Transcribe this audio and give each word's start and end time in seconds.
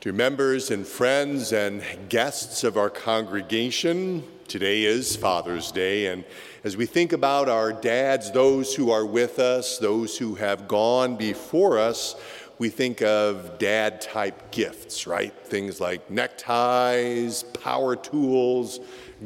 To 0.00 0.12
members 0.12 0.70
and 0.70 0.86
friends 0.86 1.52
and 1.52 1.82
guests 2.08 2.64
of 2.64 2.76
our 2.76 2.88
congregation, 2.88 4.22
today 4.46 4.84
is 4.84 5.16
Father's 5.16 5.72
Day, 5.72 6.06
and 6.06 6.24
as 6.64 6.76
we 6.76 6.86
think 6.86 7.12
about 7.12 7.48
our 7.48 7.72
dads, 7.72 8.30
those 8.30 8.74
who 8.74 8.90
are 8.90 9.04
with 9.04 9.38
us, 9.38 9.78
those 9.78 10.16
who 10.16 10.34
have 10.36 10.68
gone 10.68 11.16
before 11.16 11.78
us, 11.78 12.14
we 12.58 12.68
think 12.68 13.02
of 13.02 13.58
dad 13.58 14.00
type 14.00 14.50
gifts, 14.50 15.06
right? 15.06 15.32
Things 15.32 15.80
like 15.80 16.10
neckties, 16.10 17.42
power 17.42 17.94
tools, 17.94 18.80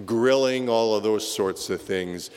grilling, 0.05 0.69
all 0.69 0.95
of 0.95 1.03
those 1.03 1.31
sorts 1.31 1.71
of 1.71 1.81
things. 1.81 2.31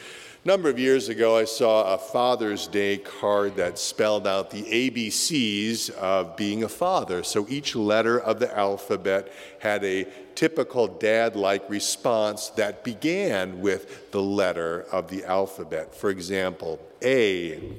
A 0.46 0.48
number 0.48 0.70
of 0.70 0.78
years 0.78 1.10
ago, 1.10 1.36
I 1.36 1.46
saw 1.46 1.96
a 1.96 1.98
Father's 1.98 2.68
Day 2.68 3.00
card 3.00 3.56
that 3.56 3.80
spelled 3.80 4.28
out 4.28 4.52
the 4.52 4.62
ABCs 4.62 5.90
of 5.90 6.38
being 6.38 6.64
a 6.64 6.70
father. 6.70 7.24
So 7.24 7.48
each 7.50 7.76
letter 7.76 8.20
of 8.20 8.40
the 8.40 8.56
alphabet 8.56 9.34
had 9.58 9.84
a 9.84 10.06
typical 10.36 10.86
dad 10.86 11.36
like 11.36 11.68
response 11.68 12.50
that 12.50 12.84
began 12.84 13.60
with 13.60 14.12
the 14.12 14.22
letter 14.22 14.86
of 14.92 15.10
the 15.10 15.26
alphabet. 15.26 15.96
For 15.96 16.12
example, 16.12 16.80
A, 17.04 17.74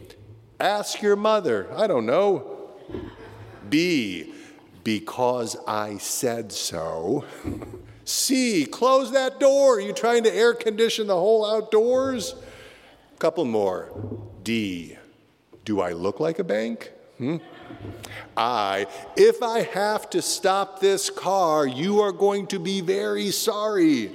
ask 0.58 1.00
your 1.00 1.14
mother. 1.14 1.68
I 1.72 1.86
don't 1.86 2.04
know. 2.04 2.72
B, 3.70 4.34
because 4.82 5.56
I 5.68 5.98
said 5.98 6.50
so. 6.50 7.24
C, 8.04 8.66
close 8.66 9.12
that 9.12 9.38
door. 9.38 9.76
Are 9.76 9.80
you 9.80 9.92
trying 9.92 10.24
to 10.24 10.34
air 10.34 10.52
condition 10.52 11.06
the 11.06 11.14
whole 11.14 11.48
outdoors? 11.48 12.34
Couple 13.18 13.44
more. 13.44 13.90
D. 14.42 14.96
Do 15.64 15.80
I 15.80 15.92
look 15.92 16.20
like 16.20 16.38
a 16.38 16.44
bank? 16.44 16.92
Hmm? 17.18 17.38
I. 18.36 18.86
If 19.16 19.42
I 19.42 19.62
have 19.62 20.10
to 20.10 20.20
stop 20.20 20.80
this 20.80 21.08
car, 21.08 21.66
you 21.66 22.00
are 22.00 22.12
going 22.12 22.46
to 22.48 22.58
be 22.58 22.82
very 22.82 23.30
sorry. 23.30 24.12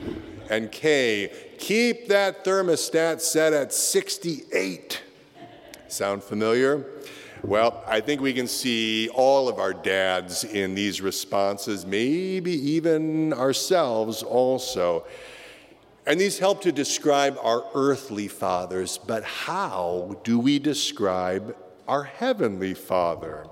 And 0.49 0.71
K. 0.71 1.31
Keep 1.57 2.09
that 2.09 2.45
thermostat 2.45 3.21
set 3.21 3.53
at 3.53 3.73
68. 3.73 5.01
Sound 5.87 6.23
familiar? 6.23 6.85
Well, 7.43 7.83
I 7.87 8.01
think 8.01 8.21
we 8.21 8.33
can 8.33 8.47
see 8.47 9.09
all 9.09 9.49
of 9.49 9.57
our 9.57 9.73
dads 9.73 10.43
in 10.43 10.75
these 10.75 11.01
responses, 11.01 11.87
maybe 11.87 12.51
even 12.51 13.33
ourselves 13.33 14.21
also. 14.21 15.05
And 16.05 16.19
these 16.19 16.39
help 16.39 16.61
to 16.61 16.71
describe 16.71 17.37
our 17.41 17.63
earthly 17.75 18.27
fathers, 18.27 18.97
but 18.97 19.23
how 19.23 20.17
do 20.23 20.39
we 20.39 20.57
describe 20.57 21.55
our 21.87 22.03
heavenly 22.03 22.73
Father? 22.73 23.45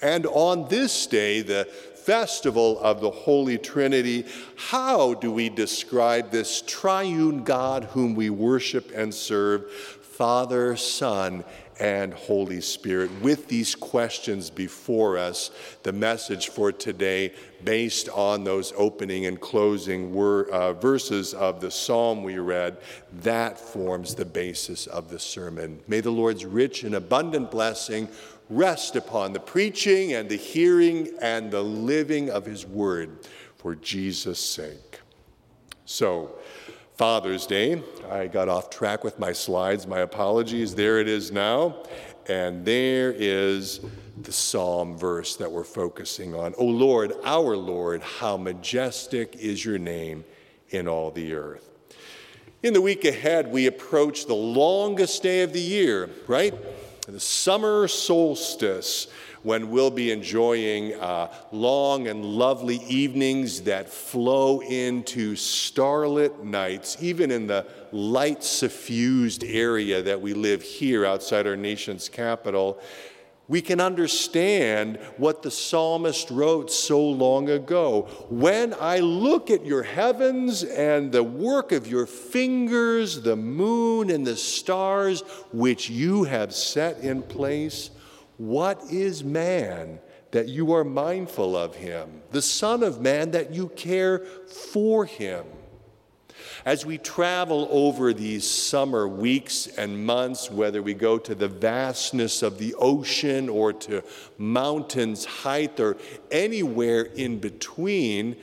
And 0.00 0.26
on 0.26 0.68
this 0.68 1.06
day, 1.06 1.42
the 1.42 1.64
festival 2.06 2.78
of 2.78 3.00
the 3.00 3.10
Holy 3.10 3.58
Trinity, 3.58 4.24
how 4.56 5.14
do 5.14 5.32
we 5.32 5.48
describe 5.48 6.30
this 6.30 6.62
triune 6.62 7.42
God 7.42 7.84
whom 7.84 8.14
we 8.14 8.30
worship 8.30 8.92
and 8.94 9.12
serve, 9.12 9.68
Father, 9.72 10.76
Son, 10.76 11.44
and 11.78 12.14
Holy 12.14 12.60
Spirit. 12.60 13.10
With 13.20 13.48
these 13.48 13.74
questions 13.74 14.50
before 14.50 15.18
us, 15.18 15.50
the 15.82 15.92
message 15.92 16.48
for 16.48 16.72
today, 16.72 17.32
based 17.64 18.08
on 18.10 18.44
those 18.44 18.72
opening 18.76 19.26
and 19.26 19.40
closing 19.40 20.16
uh, 20.16 20.72
verses 20.74 21.34
of 21.34 21.60
the 21.60 21.70
psalm 21.70 22.22
we 22.22 22.38
read, 22.38 22.78
that 23.20 23.58
forms 23.58 24.14
the 24.14 24.24
basis 24.24 24.86
of 24.86 25.10
the 25.10 25.18
sermon. 25.18 25.80
May 25.86 26.00
the 26.00 26.10
Lord's 26.10 26.44
rich 26.44 26.84
and 26.84 26.94
abundant 26.94 27.50
blessing 27.50 28.08
rest 28.48 28.96
upon 28.96 29.32
the 29.32 29.40
preaching 29.40 30.12
and 30.12 30.28
the 30.28 30.36
hearing 30.36 31.10
and 31.20 31.50
the 31.50 31.62
living 31.62 32.30
of 32.30 32.46
his 32.46 32.66
word 32.66 33.18
for 33.56 33.74
Jesus' 33.74 34.38
sake. 34.38 35.00
So, 35.84 36.36
Father's 36.96 37.46
Day. 37.46 37.82
I 38.10 38.26
got 38.26 38.48
off 38.48 38.70
track 38.70 39.04
with 39.04 39.18
my 39.18 39.32
slides. 39.32 39.86
My 39.86 39.98
apologies. 39.98 40.74
There 40.74 40.98
it 40.98 41.08
is 41.08 41.30
now. 41.30 41.82
And 42.26 42.64
there 42.64 43.12
is 43.12 43.80
the 44.22 44.32
psalm 44.32 44.96
verse 44.96 45.36
that 45.36 45.52
we're 45.52 45.62
focusing 45.62 46.34
on. 46.34 46.54
O 46.56 46.64
Lord, 46.64 47.12
our 47.22 47.54
Lord, 47.54 48.00
how 48.00 48.38
majestic 48.38 49.36
is 49.36 49.62
your 49.62 49.78
name 49.78 50.24
in 50.70 50.88
all 50.88 51.10
the 51.10 51.34
earth. 51.34 51.68
In 52.62 52.72
the 52.72 52.80
week 52.80 53.04
ahead, 53.04 53.52
we 53.52 53.66
approach 53.66 54.24
the 54.24 54.34
longest 54.34 55.22
day 55.22 55.42
of 55.42 55.52
the 55.52 55.60
year, 55.60 56.08
right? 56.26 56.54
The 57.08 57.20
summer 57.20 57.86
solstice 57.86 59.06
when 59.44 59.70
we'll 59.70 59.92
be 59.92 60.10
enjoying 60.10 60.94
uh, 60.94 61.32
long 61.52 62.08
and 62.08 62.24
lovely 62.24 62.78
evenings 62.88 63.62
that 63.62 63.88
flow 63.88 64.58
into 64.58 65.36
starlit 65.36 66.42
nights, 66.44 66.96
even 67.00 67.30
in 67.30 67.46
the 67.46 67.64
light 67.92 68.42
suffused 68.42 69.44
area 69.44 70.02
that 70.02 70.20
we 70.20 70.34
live 70.34 70.62
here 70.62 71.06
outside 71.06 71.46
our 71.46 71.54
nation's 71.54 72.08
capital. 72.08 72.80
We 73.48 73.62
can 73.62 73.80
understand 73.80 74.98
what 75.18 75.42
the 75.42 75.50
psalmist 75.50 76.30
wrote 76.30 76.70
so 76.70 77.00
long 77.00 77.48
ago. 77.48 78.08
When 78.28 78.74
I 78.80 78.98
look 78.98 79.50
at 79.50 79.64
your 79.64 79.84
heavens 79.84 80.64
and 80.64 81.12
the 81.12 81.22
work 81.22 81.70
of 81.70 81.86
your 81.86 82.06
fingers, 82.06 83.22
the 83.22 83.36
moon 83.36 84.10
and 84.10 84.26
the 84.26 84.36
stars 84.36 85.20
which 85.52 85.88
you 85.88 86.24
have 86.24 86.52
set 86.52 86.98
in 86.98 87.22
place, 87.22 87.90
what 88.36 88.82
is 88.90 89.22
man 89.22 90.00
that 90.32 90.48
you 90.48 90.72
are 90.72 90.84
mindful 90.84 91.56
of 91.56 91.76
him? 91.76 92.22
The 92.32 92.42
Son 92.42 92.82
of 92.82 93.00
Man 93.00 93.30
that 93.30 93.54
you 93.54 93.68
care 93.68 94.18
for 94.18 95.04
him? 95.04 95.44
As 96.64 96.86
we 96.86 96.98
travel 96.98 97.68
over 97.70 98.12
these 98.12 98.48
summer 98.48 99.06
weeks 99.06 99.66
and 99.66 100.04
months, 100.04 100.50
whether 100.50 100.82
we 100.82 100.94
go 100.94 101.18
to 101.18 101.34
the 101.34 101.48
vastness 101.48 102.42
of 102.42 102.58
the 102.58 102.74
ocean 102.74 103.48
or 103.48 103.72
to 103.74 104.02
mountains' 104.38 105.24
height 105.24 105.78
or 105.78 105.96
anywhere 106.30 107.02
in 107.02 107.38
between, 107.38 108.36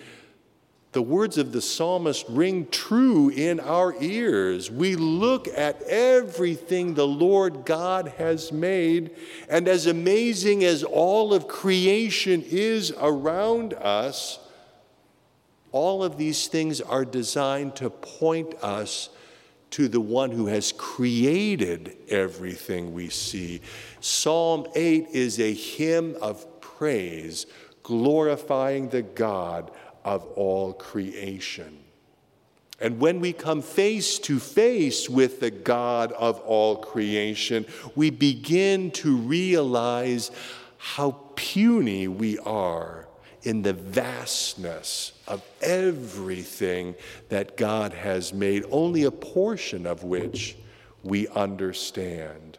the 0.94 1.02
words 1.02 1.40
of 1.40 1.52
the 1.52 1.62
psalmist 1.62 2.24
ring 2.30 2.68
true 2.70 3.30
in 3.30 3.60
our 3.60 3.96
ears. 4.00 4.70
We 4.70 4.96
look 4.96 5.48
at 5.48 5.82
everything 5.84 6.94
the 6.94 7.08
Lord 7.08 7.66
God 7.66 8.14
has 8.20 8.52
made, 8.52 9.10
and 9.50 9.68
as 9.68 9.88
amazing 9.88 10.64
as 10.64 10.84
all 10.84 11.34
of 11.34 11.48
creation 11.48 12.44
is 12.48 12.94
around 13.02 13.74
us, 13.74 14.38
all 15.74 16.04
of 16.04 16.18
these 16.18 16.48
things 16.48 16.80
are 16.80 17.04
designed 17.04 17.76
to 17.76 17.90
point 17.90 18.54
us 18.64 19.10
to 19.72 19.88
the 19.88 20.00
one 20.00 20.30
who 20.30 20.46
has 20.46 20.72
created 20.72 21.98
everything 22.08 22.94
we 22.94 23.10
see. 23.10 23.60
Psalm 24.00 24.68
8 24.76 25.08
is 25.12 25.40
a 25.40 25.52
hymn 25.52 26.16
of 26.22 26.62
praise, 26.62 27.48
glorifying 27.82 28.90
the 28.90 29.02
God 29.02 29.72
of 30.06 30.24
all 30.36 30.74
creation. 30.74 31.80
And 32.80 33.00
when 33.00 33.20
we 33.20 33.34
come 33.34 33.64
face 33.64 34.20
to 34.20 34.38
face 34.38 35.10
with 35.10 35.40
the 35.40 35.52
God 35.52 36.12
of 36.12 36.40
all 36.42 36.76
creation, 36.76 37.66
we 37.96 38.12
begin 38.12 38.92
to 38.92 39.18
realize 39.18 40.30
how 40.78 41.18
puny 41.36 42.08
we 42.08 42.38
are 42.40 43.08
in 43.44 43.62
the 43.62 43.74
vastness 43.74 45.14
of 45.28 45.42
everything 45.62 46.96
that 47.30 47.58
God 47.58 47.94
has 47.94 48.34
made, 48.34 48.66
only 48.72 49.04
a 49.04 49.12
portion 49.12 49.86
of 49.86 50.04
which 50.04 50.56
we 51.04 51.28
understand. 51.30 52.58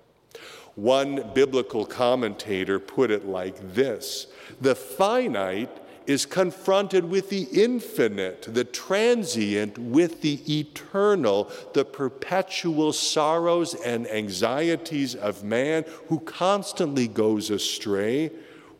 One 0.74 1.30
biblical 1.34 1.86
commentator 1.86 2.78
put 2.78 3.10
it 3.10 3.26
like 3.26 3.74
this 3.74 4.26
The 4.60 4.74
finite 4.74 5.80
is 6.06 6.26
confronted 6.26 7.04
with 7.04 7.30
the 7.30 7.46
infinite, 7.52 8.46
the 8.52 8.64
transient 8.64 9.78
with 9.78 10.20
the 10.20 10.40
eternal, 10.60 11.50
the 11.72 11.84
perpetual 11.84 12.92
sorrows 12.92 13.74
and 13.74 14.06
anxieties 14.08 15.14
of 15.14 15.42
man 15.42 15.84
who 16.08 16.20
constantly 16.20 17.08
goes 17.08 17.50
astray, 17.50 18.30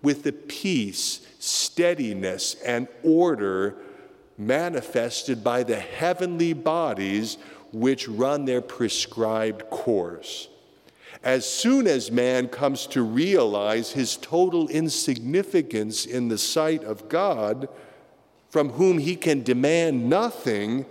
with 0.05 0.23
the 0.23 0.33
peace, 0.33 1.27
steadiness, 1.41 2.55
and 2.65 2.87
order 3.03 3.75
manifested 4.39 5.43
by 5.43 5.63
the 5.63 5.79
heavenly 5.79 6.53
bodies 6.53 7.39
which 7.73 8.07
run 8.07 8.45
their 8.45 8.61
prescribed 8.61 9.69
course. 9.71 10.49
As 11.23 11.49
soon 11.49 11.87
as 11.87 12.11
man 12.11 12.49
comes 12.49 12.87
to 12.89 13.03
realize 13.03 13.93
his 13.93 14.17
total 14.19 14.69
insignificance 14.69 16.05
in 16.05 16.29
the 16.29 16.39
sight 16.39 16.85
of 16.85 17.09
God, 17.09 17.69
from 18.51 18.71
whom 18.71 18.99
he 18.99 19.17
can 19.17 19.43
demand 19.43 20.09
nothing, 20.09 20.85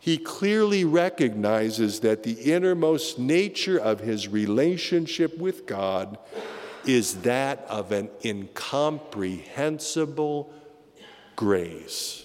he 0.00 0.16
clearly 0.16 0.84
recognizes 0.84 2.00
that 2.00 2.22
the 2.22 2.32
innermost 2.32 3.18
nature 3.18 3.78
of 3.78 4.00
his 4.00 4.28
relationship 4.28 5.36
with 5.36 5.66
God 5.66 6.16
is 6.86 7.22
that 7.22 7.66
of 7.68 7.92
an 7.92 8.10
incomprehensible, 8.24 10.52
grace. 11.34 12.24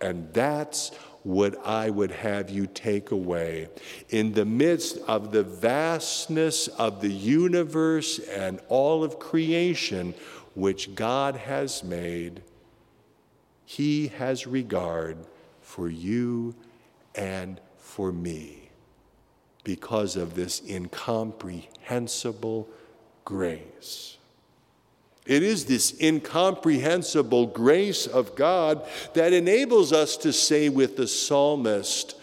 And 0.00 0.32
that's 0.32 0.90
what 1.22 1.66
I 1.66 1.90
would 1.90 2.10
have 2.10 2.50
you 2.50 2.66
take 2.66 3.10
away. 3.10 3.68
In 4.08 4.32
the 4.32 4.46
midst 4.46 4.98
of 5.06 5.32
the 5.32 5.42
vastness 5.42 6.68
of 6.68 7.00
the 7.00 7.12
universe 7.12 8.18
and 8.18 8.60
all 8.68 9.04
of 9.04 9.18
creation, 9.18 10.14
which 10.54 10.94
God 10.94 11.36
has 11.36 11.84
made, 11.84 12.42
He 13.64 14.08
has 14.08 14.46
regard 14.46 15.18
for 15.60 15.88
you 15.88 16.54
and 17.14 17.60
for 17.78 18.12
me 18.12 18.70
because 19.62 20.16
of 20.16 20.34
this 20.34 20.62
incomprehensible 20.66 22.68
grace. 23.30 24.16
It 25.24 25.44
is 25.44 25.66
this 25.66 25.94
incomprehensible 26.00 27.46
grace 27.46 28.08
of 28.08 28.34
God 28.34 28.84
that 29.14 29.32
enables 29.32 29.92
us 29.92 30.16
to 30.18 30.32
say 30.32 30.68
with 30.68 30.96
the 30.96 31.06
psalmist, 31.06 32.16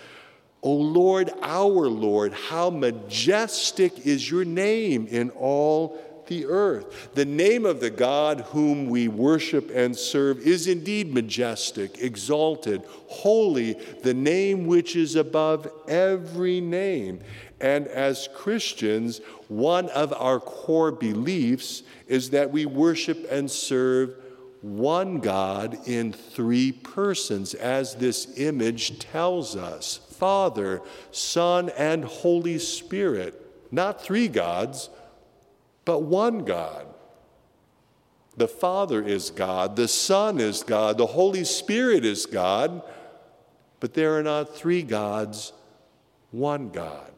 O 0.62 0.74
Lord, 0.74 1.32
our 1.42 1.88
Lord, 1.88 2.34
how 2.34 2.70
majestic 2.70 4.06
is 4.06 4.30
your 4.30 4.44
name 4.44 5.08
in 5.08 5.30
all 5.30 5.98
the 6.28 6.46
earth. 6.46 7.10
The 7.14 7.26
name 7.26 7.66
of 7.66 7.80
the 7.80 7.90
God 7.90 8.42
whom 8.52 8.90
we 8.90 9.08
worship 9.08 9.72
and 9.74 9.96
serve 9.96 10.40
is 10.40 10.68
indeed 10.68 11.14
majestic, 11.14 12.00
exalted, 12.00 12.84
holy, 13.08 13.74
the 14.04 14.14
name 14.14 14.68
which 14.68 14.96
is 14.96 15.16
above 15.16 15.70
every 15.88 16.62
name. 16.62 17.20
And 17.60 17.88
as 17.88 18.30
Christians, 18.36 19.20
one 19.48 19.90
of 19.90 20.14
our 20.14 20.40
core 20.40 20.92
beliefs 20.92 21.84
is 22.08 22.30
that 22.32 22.52
we 22.52 22.66
worship 22.66 23.26
and 23.32 23.50
serve 23.50 24.16
one 24.62 25.20
God 25.20 25.78
in 25.88 26.12
three 26.12 26.72
persons, 26.72 27.54
as 27.54 27.96
this 27.96 28.38
image 28.38 29.00
tells 29.00 29.56
us 29.56 30.00
Father, 30.12 30.82
Son, 31.12 31.70
and 31.78 32.04
Holy 32.04 32.58
Spirit. 32.58 33.44
Not 33.72 34.02
three 34.02 34.28
gods, 34.28 34.90
but 35.88 36.04
one 36.04 36.44
God. 36.44 36.86
The 38.36 38.50
Father 38.50 39.02
is 39.02 39.30
God, 39.30 39.78
the 39.78 39.88
Son 39.88 40.38
is 40.38 40.62
God, 40.62 40.98
the 40.98 41.06
Holy 41.06 41.46
Spirit 41.46 42.04
is 42.04 42.26
God, 42.26 42.84
but 43.80 43.94
there 43.94 44.18
are 44.18 44.22
not 44.22 44.54
three 44.54 44.84
gods, 44.84 45.54
one 46.32 46.72
God. 46.72 47.14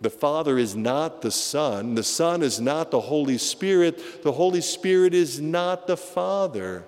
The 0.00 0.10
Father 0.10 0.58
is 0.58 0.74
not 0.74 1.22
the 1.22 1.30
Son, 1.30 1.94
the 1.94 2.02
Son 2.02 2.42
is 2.42 2.60
not 2.60 2.90
the 2.90 3.00
Holy 3.00 3.38
Spirit, 3.38 4.24
the 4.24 4.32
Holy 4.32 4.60
Spirit 4.60 5.14
is 5.14 5.40
not 5.40 5.86
the 5.86 5.96
Father. 5.96 6.84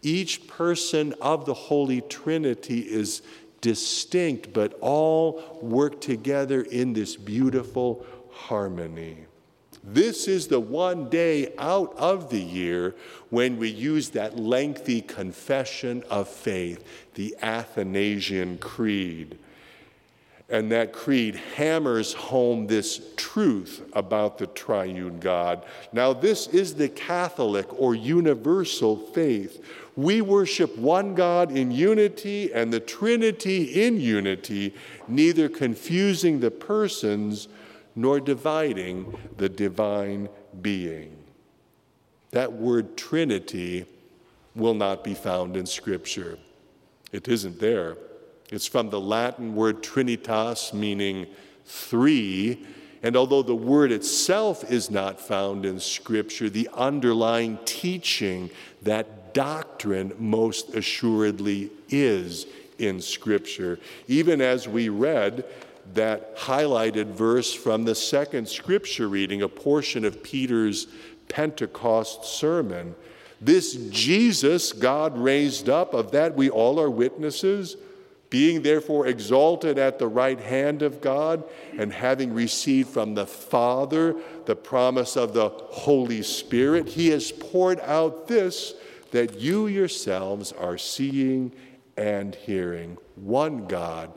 Each 0.00 0.48
person 0.48 1.12
of 1.20 1.44
the 1.44 1.52
Holy 1.52 2.00
Trinity 2.00 2.80
is 2.80 3.20
distinct, 3.60 4.54
but 4.54 4.78
all 4.80 5.58
work 5.60 6.00
together 6.00 6.62
in 6.62 6.94
this 6.94 7.16
beautiful 7.16 8.06
harmony. 8.32 9.26
This 9.86 10.28
is 10.28 10.46
the 10.46 10.60
one 10.60 11.10
day 11.10 11.52
out 11.58 11.94
of 11.98 12.30
the 12.30 12.40
year 12.40 12.94
when 13.28 13.58
we 13.58 13.68
use 13.68 14.10
that 14.10 14.38
lengthy 14.38 15.02
confession 15.02 16.02
of 16.08 16.26
faith, 16.26 16.82
the 17.14 17.36
Athanasian 17.42 18.56
Creed. 18.58 19.38
And 20.48 20.72
that 20.72 20.92
creed 20.92 21.36
hammers 21.56 22.12
home 22.12 22.66
this 22.66 23.00
truth 23.16 23.82
about 23.94 24.38
the 24.38 24.46
triune 24.46 25.18
God. 25.18 25.64
Now, 25.92 26.12
this 26.12 26.46
is 26.48 26.74
the 26.74 26.88
Catholic 26.88 27.66
or 27.78 27.94
universal 27.94 28.96
faith. 28.96 29.64
We 29.96 30.20
worship 30.20 30.76
one 30.76 31.14
God 31.14 31.50
in 31.50 31.70
unity 31.70 32.52
and 32.52 32.72
the 32.72 32.80
Trinity 32.80 33.84
in 33.86 34.00
unity, 34.00 34.74
neither 35.08 35.48
confusing 35.48 36.40
the 36.40 36.50
persons 36.50 37.48
nor 37.96 38.20
dividing 38.20 39.16
the 39.36 39.48
divine 39.48 40.28
being. 40.60 41.16
That 42.30 42.52
word 42.52 42.96
Trinity 42.96 43.86
will 44.54 44.74
not 44.74 45.04
be 45.04 45.14
found 45.14 45.56
in 45.56 45.66
Scripture. 45.66 46.38
It 47.12 47.28
isn't 47.28 47.60
there. 47.60 47.96
It's 48.50 48.66
from 48.66 48.90
the 48.90 49.00
Latin 49.00 49.54
word 49.54 49.82
trinitas, 49.82 50.72
meaning 50.72 51.26
three. 51.64 52.66
And 53.02 53.16
although 53.16 53.42
the 53.42 53.54
word 53.54 53.92
itself 53.92 54.70
is 54.70 54.90
not 54.90 55.20
found 55.20 55.64
in 55.64 55.78
Scripture, 55.78 56.50
the 56.50 56.68
underlying 56.74 57.58
teaching, 57.64 58.50
that 58.82 59.34
doctrine, 59.34 60.12
most 60.18 60.74
assuredly 60.74 61.70
is 61.88 62.46
in 62.78 63.00
Scripture. 63.00 63.78
Even 64.08 64.40
as 64.40 64.66
we 64.66 64.88
read 64.88 65.44
that 65.92 66.36
highlighted 66.36 67.06
verse 67.06 67.52
from 67.52 67.84
the 67.84 67.94
second 67.94 68.48
Scripture 68.48 69.08
reading, 69.08 69.42
a 69.42 69.48
portion 69.48 70.04
of 70.04 70.22
Peter's 70.22 70.86
Pentecost 71.28 72.24
sermon. 72.24 72.94
This 73.40 73.74
Jesus 73.90 74.72
God 74.72 75.18
raised 75.18 75.68
up, 75.68 75.92
of 75.92 76.12
that 76.12 76.34
we 76.34 76.48
all 76.48 76.80
are 76.80 76.90
witnesses 76.90 77.76
being 78.34 78.62
therefore 78.62 79.06
exalted 79.06 79.78
at 79.78 80.00
the 80.00 80.08
right 80.08 80.40
hand 80.40 80.82
of 80.82 81.00
God, 81.00 81.44
and 81.78 81.92
having 81.92 82.34
received 82.34 82.88
from 82.88 83.14
the 83.14 83.26
Father 83.26 84.16
the 84.46 84.56
promise 84.56 85.16
of 85.16 85.34
the 85.34 85.48
Holy 85.50 86.20
Spirit, 86.20 86.88
he 86.88 87.10
has 87.10 87.30
poured 87.30 87.78
out 87.78 88.26
this 88.26 88.74
that 89.12 89.38
you 89.38 89.68
yourselves 89.68 90.50
are 90.50 90.76
seeing 90.76 91.52
and 91.96 92.34
hearing. 92.34 92.98
One 93.14 93.68
God 93.68 94.10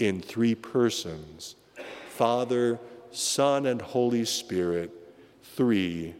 in 0.00 0.20
three 0.20 0.54
persons 0.54 1.56
Father, 2.08 2.78
Son, 3.12 3.66
and 3.66 3.80
Holy 3.80 4.24
Spirit, 4.24 4.90
three 5.42 6.14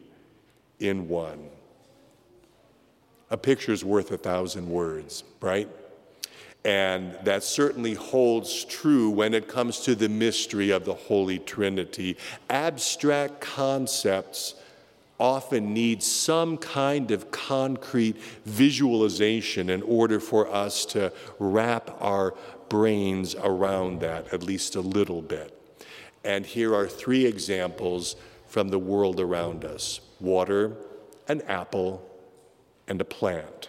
in 0.79 1.09
one. 1.09 1.49
A 3.31 3.37
picture's 3.37 3.85
worth 3.85 4.11
a 4.11 4.17
thousand 4.17 4.69
words, 4.71 5.25
right? 5.41 5.69
And 6.65 7.17
that 7.25 7.43
certainly 7.43 7.95
holds 7.95 8.65
true 8.65 9.11
when 9.11 9.35
it 9.35 9.47
comes 9.47 9.81
to 9.81 9.95
the 9.95 10.09
mystery 10.09 10.71
of 10.71 10.85
the 10.85 10.95
Holy 10.95 11.39
Trinity. 11.39 12.17
Abstract 12.49 13.41
concepts 13.41 14.55
often 15.19 15.75
need 15.75 16.03
some 16.03 16.57
kind 16.57 17.11
of 17.11 17.31
concrete 17.31 18.17
visualization 18.47 19.69
in 19.69 19.83
order 19.83 20.19
for 20.19 20.51
us 20.53 20.87
to 20.87 21.13
wrap 21.39 21.91
our 22.01 22.35
brains 22.71 23.35
around 23.35 24.01
that, 24.01 24.33
at 24.33 24.43
least 24.43 24.77
a 24.77 24.81
little 24.81 25.21
bit. 25.21 25.55
And 26.25 26.47
here 26.47 26.75
are 26.75 26.87
three 26.87 27.27
examples 27.27 28.17
from 28.47 28.69
the 28.71 28.79
world 28.79 29.21
around 29.21 29.67
us 29.67 30.01
water, 30.19 30.77
an 31.29 31.43
apple, 31.43 32.03
and 32.89 33.01
a 33.01 33.05
plant. 33.05 33.69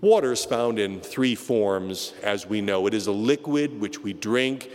Water 0.00 0.32
is 0.32 0.44
found 0.44 0.78
in 0.78 1.00
three 1.00 1.34
forms, 1.34 2.12
as 2.22 2.46
we 2.46 2.60
know. 2.60 2.86
It 2.86 2.94
is 2.94 3.06
a 3.06 3.12
liquid 3.12 3.80
which 3.80 4.00
we 4.02 4.12
drink, 4.12 4.70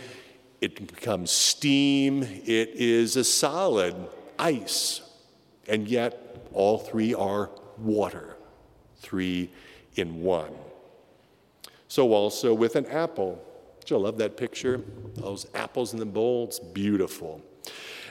it 0.60 0.86
becomes 0.86 1.30
steam, 1.30 2.22
it 2.22 2.70
is 2.70 3.16
a 3.16 3.24
solid, 3.24 3.94
ice, 4.38 5.00
and 5.68 5.86
yet 5.88 6.48
all 6.52 6.78
three 6.78 7.14
are 7.14 7.50
water, 7.78 8.36
three 8.96 9.50
in 9.94 10.22
one. 10.22 10.52
So, 11.92 12.14
also 12.14 12.54
with 12.54 12.76
an 12.76 12.86
apple. 12.86 13.38
Do 13.84 13.94
you 13.94 14.00
love 14.00 14.16
that 14.16 14.38
picture? 14.38 14.80
Those 15.14 15.46
apples 15.52 15.92
in 15.92 15.98
the 15.98 16.06
bowl, 16.06 16.44
it's 16.44 16.58
beautiful. 16.58 17.42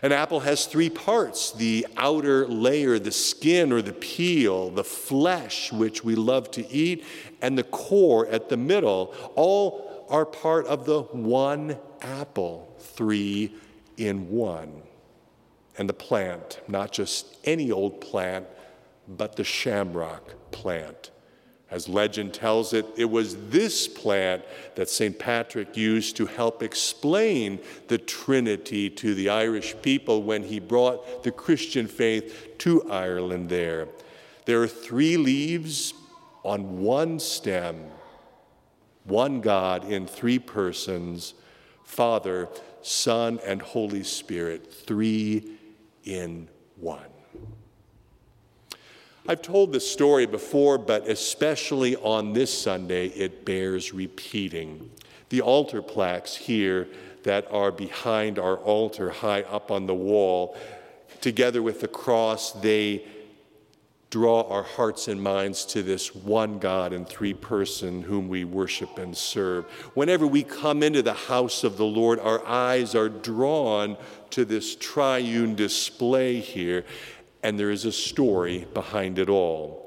An 0.03 0.11
apple 0.11 0.41
has 0.41 0.67
three 0.67 0.91
parts 0.91 1.51
the 1.51 1.87
outer 1.97 2.45
layer, 2.45 2.99
the 2.99 3.11
skin 3.11 3.71
or 3.71 3.81
the 3.81 3.93
peel, 3.93 4.69
the 4.69 4.83
flesh, 4.83 5.71
which 5.71 6.03
we 6.03 6.13
love 6.13 6.51
to 6.51 6.71
eat, 6.71 7.03
and 7.41 7.57
the 7.57 7.63
core 7.63 8.27
at 8.27 8.49
the 8.49 8.57
middle. 8.57 9.15
All 9.33 10.05
are 10.11 10.27
part 10.27 10.67
of 10.67 10.85
the 10.85 11.01
one 11.01 11.75
apple, 12.03 12.75
three 12.77 13.55
in 13.97 14.29
one. 14.29 14.83
And 15.79 15.89
the 15.89 15.93
plant, 15.93 16.59
not 16.67 16.91
just 16.91 17.35
any 17.45 17.71
old 17.71 17.99
plant, 17.99 18.45
but 19.07 19.35
the 19.35 19.43
shamrock 19.43 20.35
plant. 20.51 21.09
As 21.71 21.87
legend 21.87 22.33
tells 22.33 22.73
it, 22.73 22.85
it 22.97 23.09
was 23.09 23.49
this 23.49 23.87
plant 23.87 24.43
that 24.75 24.89
St. 24.89 25.17
Patrick 25.17 25.77
used 25.77 26.17
to 26.17 26.25
help 26.25 26.61
explain 26.61 27.59
the 27.87 27.97
Trinity 27.97 28.89
to 28.89 29.15
the 29.15 29.29
Irish 29.29 29.75
people 29.81 30.21
when 30.21 30.43
he 30.43 30.59
brought 30.59 31.23
the 31.23 31.31
Christian 31.31 31.87
faith 31.87 32.57
to 32.59 32.91
Ireland 32.91 33.49
there. 33.49 33.87
There 34.45 34.61
are 34.61 34.67
three 34.67 35.15
leaves 35.15 35.93
on 36.43 36.79
one 36.79 37.19
stem, 37.19 37.85
one 39.05 39.39
God 39.39 39.85
in 39.85 40.07
three 40.07 40.39
persons 40.39 41.35
Father, 41.85 42.47
Son, 42.81 43.39
and 43.45 43.61
Holy 43.61 44.03
Spirit, 44.03 44.73
three 44.73 45.57
in 46.03 46.47
one. 46.77 47.20
I've 49.27 49.43
told 49.43 49.71
this 49.71 49.89
story 49.89 50.25
before, 50.25 50.79
but 50.79 51.07
especially 51.07 51.95
on 51.97 52.33
this 52.33 52.51
Sunday, 52.51 53.07
it 53.07 53.45
bears 53.45 53.93
repeating. 53.93 54.89
The 55.29 55.41
altar 55.41 55.83
plaques 55.83 56.35
here 56.35 56.87
that 57.23 57.45
are 57.51 57.71
behind 57.71 58.39
our 58.39 58.57
altar, 58.57 59.11
high 59.11 59.43
up 59.43 59.69
on 59.69 59.85
the 59.85 59.93
wall, 59.93 60.57
together 61.21 61.61
with 61.61 61.81
the 61.81 61.87
cross, 61.87 62.51
they 62.51 63.05
draw 64.09 64.41
our 64.49 64.63
hearts 64.63 65.07
and 65.07 65.21
minds 65.21 65.65
to 65.65 65.83
this 65.83 66.13
one 66.15 66.57
God 66.57 66.91
and 66.91 67.07
three 67.07 67.33
person 67.33 68.01
whom 68.01 68.27
we 68.27 68.43
worship 68.43 68.97
and 68.97 69.15
serve. 69.15 69.65
Whenever 69.93 70.25
we 70.25 70.43
come 70.43 70.81
into 70.81 71.03
the 71.03 71.13
house 71.13 71.63
of 71.63 71.77
the 71.77 71.85
Lord, 71.85 72.19
our 72.19 72.45
eyes 72.45 72.95
are 72.95 73.07
drawn 73.07 73.97
to 74.31 74.45
this 74.45 74.75
triune 74.75 75.55
display 75.55 76.39
here 76.39 76.83
and 77.43 77.59
there 77.59 77.71
is 77.71 77.85
a 77.85 77.91
story 77.91 78.67
behind 78.73 79.19
it 79.19 79.29
all. 79.29 79.81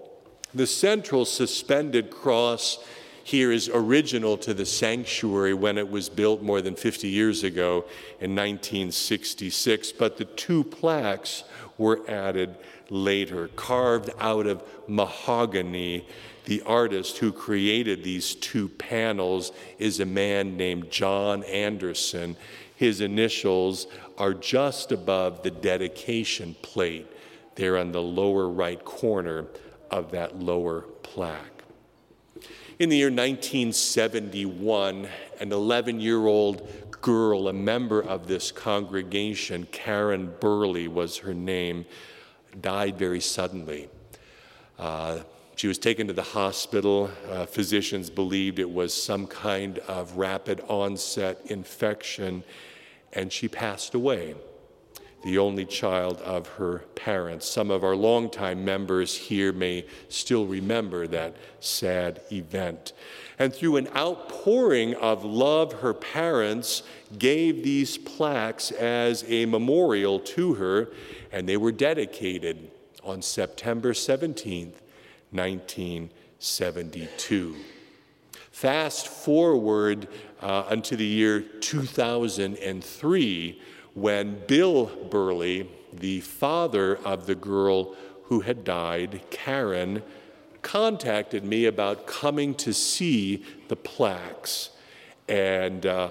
The 0.55 0.67
central 0.67 1.25
suspended 1.25 2.11
cross 2.11 2.79
here 3.25 3.51
is 3.51 3.71
original 3.73 4.37
to 4.39 4.53
the 4.53 4.67
sanctuary 4.67 5.55
when 5.55 5.79
it 5.79 5.89
was 5.89 6.09
built 6.11 6.43
more 6.43 6.61
than 6.61 6.77
50 6.77 7.09
years 7.09 7.43
ago 7.43 7.87
in 8.21 8.37
1966, 8.37 9.93
but 9.93 10.19
the 10.19 10.27
two 10.27 10.63
plaques 10.63 11.45
were 11.79 12.03
added 12.09 12.57
later, 12.91 13.49
carved 13.57 14.11
out 14.21 14.47
of 14.47 14.63
mahogany. 14.87 16.07
The 16.45 16.61
artist 16.63 17.17
who 17.17 17.33
created 17.33 18.05
these 18.05 18.35
two 18.35 18.69
panels 18.69 19.53
is 19.79 20.01
a 20.01 20.07
man 20.07 20.59
named 20.59 20.91
John 20.91 21.43
Anderson. 21.45 22.37
His 22.77 23.01
initials 23.01 23.87
are 24.19 24.35
just 24.35 24.93
above 24.93 25.43
the 25.43 25.51
dedication 25.51 26.55
plate 26.61 27.09
there 27.55 27.77
on 27.79 27.93
the 27.93 28.03
lower 28.03 28.49
right 28.49 28.85
corner 28.85 29.47
of 29.91 30.11
that 30.13 30.39
lower 30.39 30.83
plaque. 31.03 31.63
In 32.79 32.89
the 32.89 32.97
year 32.97 33.11
1971, 33.11 35.09
an 35.39 35.53
11 35.53 36.01
year 36.01 36.27
old 36.27 36.69
girl, 37.01 37.49
a 37.49 37.53
member 37.53 38.03
of 38.03 38.27
this 38.27 38.51
congregation, 38.51 39.69
Karen 39.71 40.35
Burley 40.41 40.89
was 40.89 41.19
her 41.19 41.35
name, 41.35 41.87
died 42.61 42.99
very 42.99 43.21
suddenly. 43.21 43.89
Uh, 44.79 45.21
she 45.55 45.69
was 45.69 45.79
taken 45.79 46.09
to 46.09 46.13
the 46.13 46.23
hospital. 46.23 47.11
Uh, 47.31 47.47
physicians 47.47 48.11
believed 48.11 48.59
it 48.59 48.69
was 48.69 48.93
some 48.93 49.29
kind 49.29 49.79
of 49.81 50.17
rapid 50.17 50.61
onset 50.67 51.41
infection, 51.47 52.43
and 53.13 53.33
she 53.33 53.47
passed 53.47 53.95
away 53.95 54.35
the 55.25 55.39
only 55.39 55.65
child 55.65 56.21
of 56.21 56.47
her 56.47 56.85
parents. 56.95 57.49
Some 57.49 57.71
of 57.71 57.83
our 57.83 57.97
longtime 57.97 58.63
members 58.63 59.17
here 59.17 59.53
may 59.53 59.87
still 60.11 60.47
remember 60.47 61.07
that 61.07 61.35
sad 61.61 62.21
event. 62.31 62.93
And 63.39 63.51
through 63.53 63.77
an 63.77 63.89
outpouring 63.97 64.95
of 64.97 65.25
love, 65.25 65.81
her 65.81 65.95
parents 65.95 66.83
gave 67.19 67.65
these 67.65 67.97
plaques 67.97 68.71
as 68.71 69.25
a 69.27 69.47
memorial 69.47 70.21
to 70.21 70.53
her, 70.55 70.91
and 71.33 71.49
they 71.49 71.57
were 71.57 71.73
dedicated 71.73 72.71
on 73.03 73.23
September 73.23 73.95
17th, 73.95 74.75
1972. 75.31 77.57
Fast 78.51 79.09
forward 79.09 80.07
uh, 80.43 80.65
unto 80.69 80.97
the 80.97 81.05
year 81.05 81.41
2003 81.41 83.63
when 83.95 84.43
Bill 84.47 84.87
Burley, 84.87 85.71
the 85.93 86.21
father 86.21 86.97
of 86.99 87.27
the 87.27 87.35
girl 87.35 87.95
who 88.25 88.41
had 88.41 88.65
died, 88.65 89.23
Karen, 89.31 90.03
contacted 90.63 91.45
me 91.45 91.67
about 91.67 92.07
coming 92.07 92.55
to 92.57 92.73
see 92.73 93.45
the 93.69 93.77
plaques. 93.77 94.71
And 95.29 95.87
uh, 95.87 96.11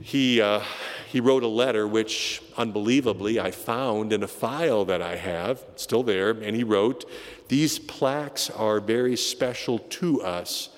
he, 0.00 0.40
uh, 0.40 0.62
he 1.08 1.20
wrote 1.20 1.42
a 1.42 1.48
letter, 1.48 1.86
which 1.86 2.42
unbelievably 2.56 3.38
I 3.38 3.50
found 3.52 4.12
in 4.12 4.22
a 4.22 4.28
file 4.28 4.84
that 4.86 5.02
I 5.02 5.16
have, 5.16 5.64
still 5.76 6.02
there. 6.02 6.30
And 6.30 6.56
he 6.56 6.64
wrote, 6.64 7.08
These 7.48 7.78
plaques 7.78 8.50
are 8.50 8.80
very 8.80 9.16
special 9.16 9.78
to 9.78 10.22
us 10.22 10.70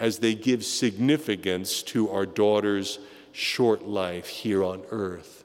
as 0.00 0.18
they 0.18 0.34
give 0.34 0.64
significance 0.64 1.82
to 1.82 2.10
our 2.10 2.26
daughter's 2.26 2.98
short 3.32 3.82
life 3.86 4.28
here 4.28 4.64
on 4.64 4.82
earth. 4.90 5.37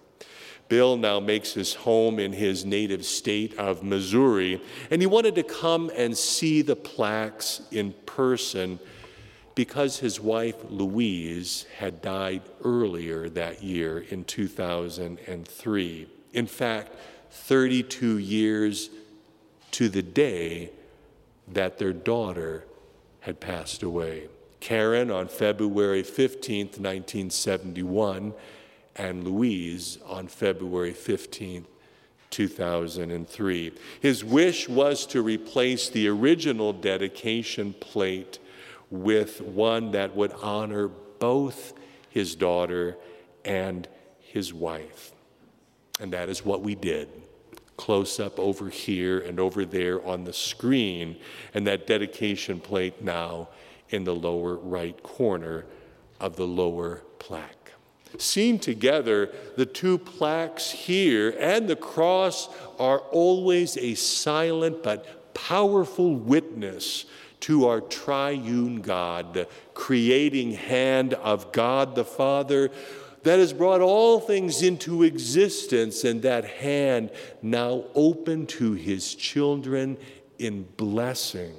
Bill 0.73 0.97
now 0.97 1.19
makes 1.19 1.53
his 1.53 1.75
home 1.75 2.17
in 2.17 2.33
his 2.33 2.65
native 2.65 3.05
state 3.05 3.55
of 3.59 3.83
Missouri, 3.83 4.59
and 4.89 5.03
he 5.03 5.05
wanted 5.05 5.35
to 5.35 5.43
come 5.43 5.91
and 5.95 6.17
see 6.17 6.63
the 6.63 6.75
plaques 6.75 7.61
in 7.69 7.93
person 8.07 8.79
because 9.53 9.99
his 9.99 10.19
wife 10.19 10.55
Louise 10.71 11.67
had 11.77 12.01
died 12.01 12.41
earlier 12.63 13.29
that 13.29 13.61
year 13.61 13.99
in 13.99 14.23
2003. 14.23 16.07
In 16.33 16.47
fact, 16.47 16.95
32 17.29 18.17
years 18.17 18.89
to 19.69 19.89
the 19.89 20.01
day 20.01 20.71
that 21.49 21.77
their 21.77 21.93
daughter 21.93 22.65
had 23.19 23.39
passed 23.39 23.83
away. 23.83 24.27
Karen, 24.59 25.11
on 25.11 25.27
February 25.27 26.01
15th, 26.01 26.79
1971, 26.79 28.33
and 28.95 29.23
Louise 29.27 29.97
on 30.05 30.27
February 30.27 30.93
15, 30.93 31.65
2003. 32.29 33.73
His 33.99 34.23
wish 34.23 34.67
was 34.67 35.05
to 35.07 35.21
replace 35.21 35.89
the 35.89 36.07
original 36.07 36.73
dedication 36.73 37.73
plate 37.73 38.39
with 38.89 39.41
one 39.41 39.91
that 39.91 40.15
would 40.15 40.33
honor 40.41 40.87
both 40.87 41.73
his 42.09 42.35
daughter 42.35 42.97
and 43.45 43.87
his 44.19 44.53
wife. 44.53 45.11
And 45.99 46.13
that 46.13 46.29
is 46.29 46.45
what 46.45 46.61
we 46.61 46.75
did. 46.75 47.09
Close 47.77 48.19
up 48.19 48.39
over 48.39 48.69
here 48.69 49.19
and 49.19 49.39
over 49.39 49.65
there 49.65 50.05
on 50.05 50.23
the 50.23 50.33
screen, 50.33 51.17
and 51.53 51.65
that 51.65 51.87
dedication 51.87 52.59
plate 52.59 53.01
now 53.01 53.49
in 53.89 54.03
the 54.03 54.13
lower 54.15 54.55
right 54.55 55.01
corner 55.01 55.65
of 56.19 56.35
the 56.35 56.47
lower 56.47 57.01
plaque. 57.19 57.62
Seen 58.17 58.59
together, 58.59 59.31
the 59.55 59.65
two 59.65 59.97
plaques 59.97 60.71
here 60.71 61.35
and 61.39 61.67
the 61.67 61.75
cross 61.75 62.49
are 62.79 62.99
always 62.99 63.77
a 63.77 63.95
silent 63.95 64.83
but 64.83 65.33
powerful 65.33 66.15
witness 66.15 67.05
to 67.41 67.67
our 67.67 67.81
triune 67.81 68.81
God, 68.81 69.33
the 69.33 69.47
creating 69.73 70.53
hand 70.53 71.13
of 71.15 71.51
God 71.51 71.95
the 71.95 72.05
Father 72.05 72.69
that 73.23 73.39
has 73.39 73.53
brought 73.53 73.81
all 73.81 74.19
things 74.19 74.61
into 74.61 75.03
existence, 75.03 76.03
and 76.03 76.21
that 76.21 76.45
hand 76.45 77.09
now 77.41 77.85
open 77.95 78.45
to 78.45 78.73
his 78.73 79.15
children 79.15 79.97
in 80.39 80.63
blessing 80.77 81.55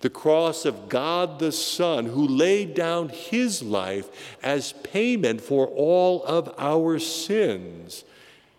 the 0.00 0.10
cross 0.10 0.64
of 0.64 0.88
God 0.88 1.38
the 1.38 1.52
Son, 1.52 2.06
who 2.06 2.26
laid 2.26 2.74
down 2.74 3.08
his 3.08 3.62
life 3.62 4.08
as 4.42 4.72
payment 4.82 5.40
for 5.40 5.66
all 5.68 6.24
of 6.24 6.54
our 6.58 6.98
sins, 6.98 8.04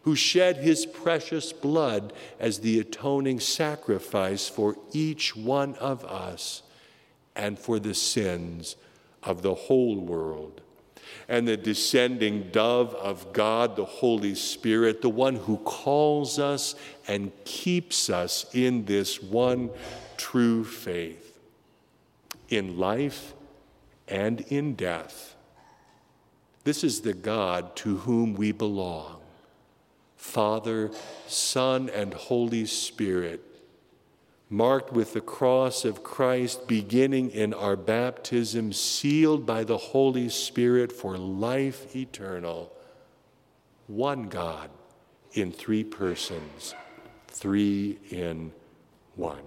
who 0.03 0.15
shed 0.15 0.57
his 0.57 0.85
precious 0.85 1.51
blood 1.51 2.13
as 2.39 2.59
the 2.59 2.79
atoning 2.79 3.39
sacrifice 3.39 4.47
for 4.47 4.75
each 4.91 5.35
one 5.35 5.75
of 5.75 6.05
us 6.05 6.63
and 7.35 7.59
for 7.59 7.79
the 7.79 7.93
sins 7.93 8.75
of 9.23 9.41
the 9.41 9.53
whole 9.53 9.97
world. 9.97 10.61
And 11.27 11.47
the 11.47 11.57
descending 11.57 12.49
dove 12.51 12.93
of 12.95 13.33
God, 13.33 13.75
the 13.75 13.85
Holy 13.85 14.35
Spirit, 14.35 15.01
the 15.01 15.09
one 15.09 15.35
who 15.35 15.57
calls 15.57 16.39
us 16.39 16.75
and 17.07 17.31
keeps 17.45 18.09
us 18.09 18.45
in 18.53 18.85
this 18.85 19.21
one 19.21 19.69
true 20.17 20.63
faith 20.63 21.29
in 22.49 22.77
life 22.77 23.33
and 24.07 24.41
in 24.41 24.73
death. 24.75 25.35
This 26.63 26.83
is 26.83 27.01
the 27.01 27.13
God 27.13 27.75
to 27.77 27.97
whom 27.97 28.33
we 28.33 28.51
belong 28.51 29.17
Father, 30.17 30.91
Son, 31.27 31.89
and 31.89 32.13
Holy 32.13 32.65
Spirit, 32.65 33.41
marked 34.49 34.91
with 34.91 35.13
the 35.13 35.21
cross 35.21 35.85
of 35.85 36.03
Christ, 36.03 36.67
beginning 36.67 37.29
in 37.29 37.53
our 37.53 37.75
baptism, 37.75 38.73
sealed 38.73 39.45
by 39.45 39.63
the 39.63 39.77
Holy 39.77 40.29
Spirit 40.29 40.91
for 40.91 41.17
life 41.17 41.95
eternal. 41.95 42.71
One 43.87 44.23
God 44.29 44.69
in 45.33 45.51
three 45.51 45.83
persons, 45.83 46.73
three 47.27 47.99
in 48.09 48.51
one. 49.15 49.43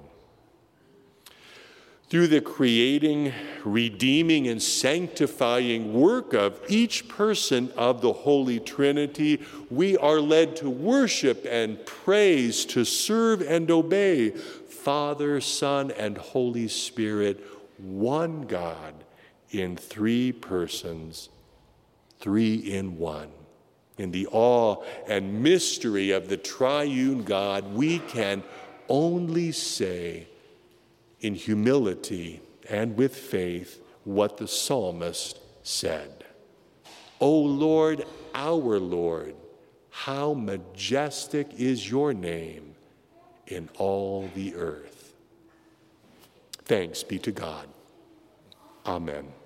Through 2.09 2.26
the 2.26 2.42
creating, 2.42 3.32
redeeming, 3.64 4.47
and 4.47 4.62
sanctifying 4.62 5.94
work 5.94 6.35
of 6.35 6.61
each 6.68 7.09
person 7.09 7.73
of 7.75 8.02
the 8.02 8.12
Holy 8.12 8.61
Trinity, 8.61 9.40
we 9.71 9.97
are 9.97 10.21
led 10.21 10.54
to 10.56 10.68
worship 10.68 11.47
and 11.49 11.85
praise, 11.87 12.66
to 12.66 12.85
serve 12.85 13.40
and 13.40 13.71
obey 13.71 14.35
Father, 14.83 15.41
Son, 15.41 15.93
and 15.93 16.19
Holy 16.19 16.67
Spirit, 16.67 17.45
one 17.79 18.43
God 18.43 18.95
in 19.51 19.77
three 19.77 20.33
persons, 20.33 21.29
three 22.19 22.57
in 22.57 22.99
one. 22.99 23.31
In 23.99 24.11
the 24.11 24.27
awe 24.33 24.83
and 25.07 25.43
mystery 25.43 26.11
of 26.11 26.29
the 26.29 26.37
triune 26.37 27.23
God, 27.23 27.75
we 27.75 28.01
can 28.01 28.43
only 28.89 29.53
say, 29.53 30.27
in 31.21 31.35
humility 31.37 32.41
and 32.69 32.97
with 32.97 33.15
faith 33.15 33.81
what 34.03 34.37
the 34.37 34.49
psalmist 34.49 35.39
said 35.62 36.25
O 37.21 37.31
Lord, 37.31 38.05
our 38.35 38.81
Lord, 38.81 39.37
how 39.91 40.35
majestic 40.35 41.47
is 41.57 41.89
your 41.89 42.12
name 42.12 42.72
in 43.54 43.68
all 43.78 44.28
the 44.35 44.54
earth. 44.54 45.14
Thanks 46.64 47.02
be 47.02 47.18
to 47.18 47.32
God. 47.32 47.68
Amen. 48.87 49.41